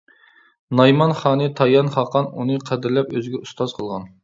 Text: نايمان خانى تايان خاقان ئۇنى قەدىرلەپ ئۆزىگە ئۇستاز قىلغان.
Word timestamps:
نايمان 0.79 1.13
خانى 1.19 1.49
تايان 1.59 1.91
خاقان 1.97 2.31
ئۇنى 2.31 2.57
قەدىرلەپ 2.71 3.17
ئۆزىگە 3.21 3.45
ئۇستاز 3.45 3.79
قىلغان. 3.81 4.13